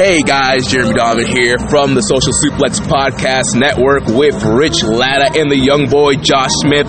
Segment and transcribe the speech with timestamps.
[0.00, 5.50] Hey guys, Jeremy Donovan here from the Social Suplex Podcast Network with Rich Latta and
[5.50, 6.88] the young boy Josh Smith.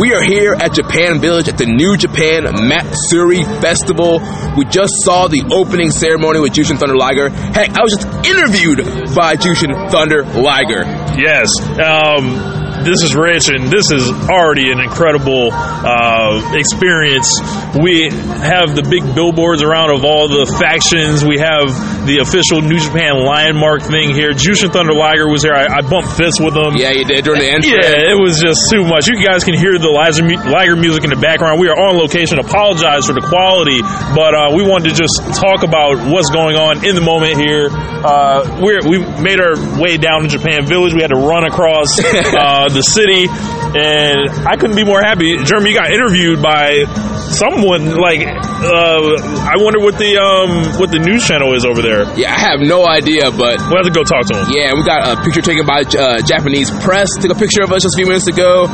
[0.00, 4.18] We are here at Japan Village at the New Japan Matsuri Festival.
[4.58, 7.30] We just saw the opening ceremony with Jushin Thunder Liger.
[7.30, 8.82] Heck, I was just interviewed
[9.14, 10.82] by Jushin Thunder Liger.
[11.14, 11.54] Yes.
[11.78, 17.28] Um, this is Rich, and this is already an incredible uh, experience.
[17.76, 18.10] We
[18.42, 21.24] have the big billboards around of all the factions.
[21.24, 21.70] We have
[22.06, 24.32] the official New Japan Lion Mark thing here.
[24.32, 25.54] Jushin Thunder Liger was here.
[25.54, 26.76] I, I bumped fists with him.
[26.78, 27.68] Yeah, you did during the entrance.
[27.68, 29.06] Yeah, it was just too much.
[29.06, 31.60] You guys can hear the Liger, Liger music in the background.
[31.60, 32.38] We are on location.
[32.38, 33.82] Apologize for the quality,
[34.14, 37.68] but uh, we wanted to just talk about what's going on in the moment here.
[37.72, 40.94] Uh, we made our way down to Japan Village.
[40.94, 41.98] We had to run across
[42.68, 45.36] uh, the city, and I couldn't be more happy.
[45.44, 46.84] Jeremy you got interviewed by
[47.32, 52.04] someone like uh, I wonder what the um, what the news channel is over there.
[52.16, 54.46] Yeah, I have no idea, but we'll have to go talk to him.
[54.52, 57.08] Yeah, we got a picture taken by uh, Japanese press.
[57.20, 58.66] Took a picture of us just a few minutes ago.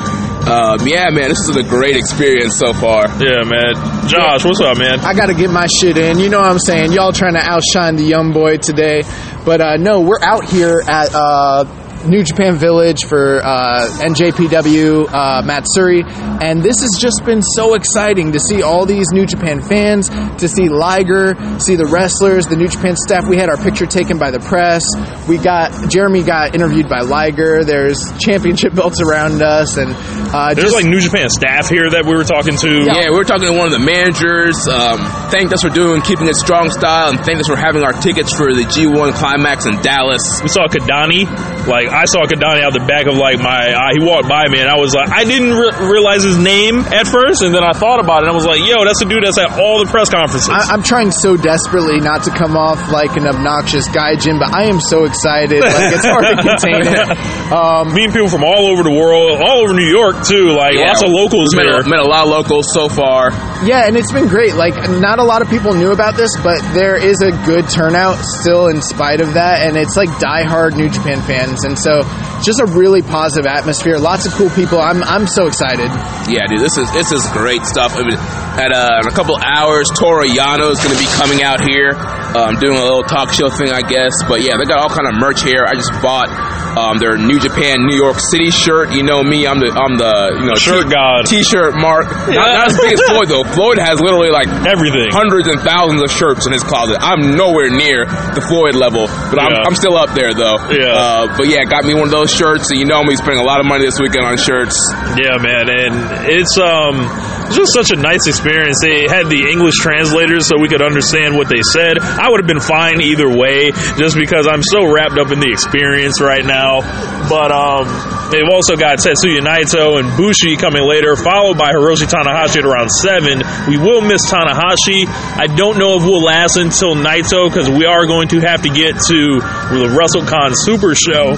[0.45, 3.09] Um, yeah, man, this is a great experience so far.
[3.19, 3.75] Yeah, man.
[4.09, 5.01] Josh, what's up, man?
[5.01, 6.19] I got to get my shit in.
[6.19, 6.93] You know what I'm saying?
[6.93, 9.03] Y'all trying to outshine the young boy today,
[9.45, 11.11] but uh, no, we're out here at.
[11.15, 11.65] Uh,
[12.07, 18.33] New Japan Village for uh, NJPW uh, Matsuri, and this has just been so exciting
[18.33, 22.69] to see all these New Japan fans, to see Liger, see the wrestlers, the New
[22.69, 23.27] Japan staff.
[23.29, 24.85] We had our picture taken by the press.
[25.29, 27.65] We got Jeremy got interviewed by Liger.
[27.65, 29.91] There's championship belts around us, and
[30.35, 32.85] uh, there's just, like New Japan staff here that we were talking to.
[32.85, 34.61] Yeah, we were talking to one of the managers.
[34.69, 35.01] Um,
[35.33, 38.35] thanked us for doing keeping it strong style, and thanked us for having our tickets
[38.37, 40.43] for the G1 Climax in Dallas.
[40.43, 41.25] We saw Kidani
[41.67, 43.95] like I saw Kidani out the back of like my eye.
[43.97, 47.07] He walked by me, and I was like, I didn't re- realize his name at
[47.07, 49.23] first, and then I thought about it, and I was like, Yo, that's the dude
[49.23, 50.51] that's at all the press conferences.
[50.51, 54.51] I- am trying so desperately not to come off like an obnoxious guy, Jim, but
[54.53, 55.63] I am so excited.
[55.63, 57.07] Like it's hard to contain it.
[57.45, 60.57] Um, Meeting people from all over the world, all over New York too.
[60.57, 61.85] Like yeah, lots of locals met here.
[61.87, 63.31] Met a lot of locals so far.
[63.65, 64.55] Yeah, and it's been great.
[64.55, 68.19] Like not a lot of people knew about this, but there is a good turnout
[68.21, 72.03] still in spite of that, and it's like diehard New Japan fans, and so
[72.45, 73.99] just a really positive atmosphere.
[73.99, 74.79] Lots of cool people.
[74.79, 75.89] I'm I'm so excited.
[76.29, 77.97] Yeah, dude, this is this is great stuff.
[77.97, 78.19] I mean,
[78.61, 81.97] at uh, in a couple hours, Toru Yano is going to be coming out here,
[82.37, 84.13] um, doing a little talk show thing, I guess.
[84.29, 85.65] But yeah, they got all kind of merch here.
[85.65, 86.29] I just bought
[86.77, 88.93] um, their New Japan New York City shirt.
[88.93, 92.07] You know me, I'm the I'm the you know shirt t- god t-shirt mark.
[92.29, 92.43] Yeah.
[92.45, 93.47] Not, not as big as Floyd though.
[93.57, 96.99] Floyd has literally like everything, hundreds and thousands of shirts in his closet.
[97.01, 98.05] I'm nowhere near
[98.37, 100.59] the Floyd level, but I'm, I'm still up there though.
[100.69, 100.93] Yeah.
[100.93, 103.47] Uh, but yeah, got me one of those shirts, and you know I'm spending a
[103.47, 104.75] lot of money this weekend on shirts.
[105.15, 105.95] Yeah, man, and
[106.27, 107.07] it's um
[107.55, 108.81] just such a nice experience.
[108.83, 112.01] They had the English translators so we could understand what they said.
[112.01, 115.51] I would have been fine either way, just because I'm so wrapped up in the
[115.51, 116.81] experience right now.
[117.29, 117.87] But um,
[118.33, 122.91] they've also got Tetsuya Naito and Bushi coming later, followed by Hiroshi Tanahashi at around
[122.91, 123.43] seven.
[123.69, 125.07] We will miss Tanahashi.
[125.09, 128.71] I don't know if we'll last until Naito because we are going to have to
[128.71, 129.41] get to
[129.79, 131.37] the WrestleCon Super Show.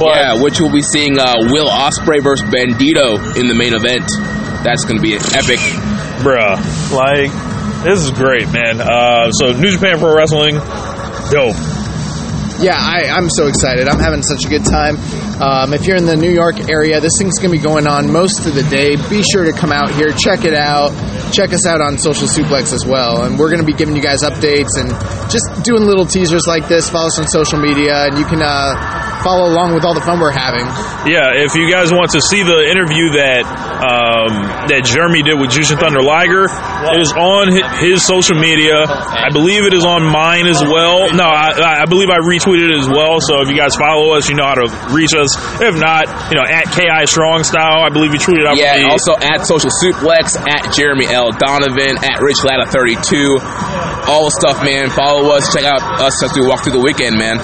[0.00, 4.08] But yeah, which we'll be seeing uh, Will Ospreay versus Bandido in the main event.
[4.64, 5.60] That's going to be an epic,
[6.24, 6.56] bruh.
[6.90, 7.30] Like
[7.84, 8.80] this is great, man.
[8.80, 10.56] Uh, so New Japan Pro Wrestling,
[11.30, 11.56] dope.
[12.60, 13.88] Yeah, I, I'm so excited.
[13.88, 14.96] I'm having such a good time.
[15.40, 18.12] Um, if you're in the New York area, this thing's going to be going on
[18.12, 18.96] most of the day.
[19.08, 20.92] Be sure to come out here, check it out.
[21.30, 23.22] Check us out on Social Suplex as well.
[23.24, 24.90] And we're going to be giving you guys updates and
[25.30, 26.90] just doing little teasers like this.
[26.90, 30.18] Follow us on social media, and you can uh, follow along with all the fun
[30.20, 30.64] we're having.
[31.06, 33.44] Yeah, if you guys want to see the interview that
[33.80, 38.84] um, that Jeremy did with Jushin Thunder Liger, it is on his social media.
[38.88, 41.12] I believe it is on mine as well.
[41.12, 43.20] No, I, I believe I retweeted it as well.
[43.20, 45.30] So if you guys follow us, you know how to reach us.
[45.60, 48.56] If not, you know, at KI Strong Style, I believe you tweeted out.
[48.56, 51.19] Yeah, also at Social Suplex, at Jeremy L.
[51.28, 53.36] Donovan, at Rich Latta 32
[54.08, 54.88] All the stuff, man.
[54.88, 55.44] Follow us.
[55.52, 57.36] Check out us as we walk through the weekend, man.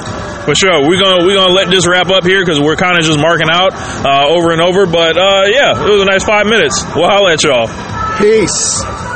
[0.49, 3.05] For sure, we're gonna we're gonna let this wrap up here because we're kind of
[3.05, 4.87] just marking out uh, over and over.
[4.87, 6.81] But uh, yeah, it was a nice five minutes.
[6.95, 7.69] We'll holla at y'all.
[8.17, 9.16] Peace.